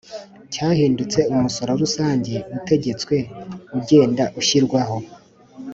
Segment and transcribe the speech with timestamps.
[0.53, 3.15] cyahindutse umusoro rusange utegetswe
[3.77, 4.97] Ugenda ushyirwaho